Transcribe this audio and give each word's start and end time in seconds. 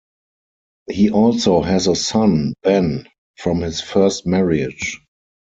He 0.89 1.11
also 1.11 1.61
has 1.61 1.85
a 1.85 1.95
son, 1.95 2.55
Ben, 2.63 3.07
from 3.37 3.61
his 3.61 3.81
first 3.81 4.25
marriage. 4.25 4.99